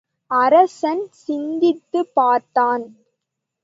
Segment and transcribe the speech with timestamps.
[0.31, 2.85] அரசன் சிந்தித்துப் பார்த்தான்.